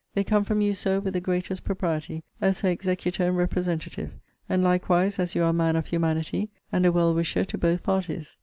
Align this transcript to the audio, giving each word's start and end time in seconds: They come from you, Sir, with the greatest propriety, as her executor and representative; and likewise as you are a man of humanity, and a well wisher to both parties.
They 0.15 0.23
come 0.23 0.43
from 0.43 0.61
you, 0.61 0.73
Sir, 0.73 0.99
with 0.99 1.13
the 1.13 1.19
greatest 1.21 1.63
propriety, 1.63 2.23
as 2.41 2.61
her 2.61 2.69
executor 2.69 3.27
and 3.27 3.37
representative; 3.37 4.13
and 4.49 4.63
likewise 4.63 5.19
as 5.19 5.35
you 5.35 5.43
are 5.43 5.49
a 5.49 5.53
man 5.53 5.75
of 5.75 5.85
humanity, 5.85 6.49
and 6.71 6.87
a 6.87 6.91
well 6.91 7.13
wisher 7.13 7.45
to 7.45 7.57
both 7.59 7.83
parties. 7.83 8.35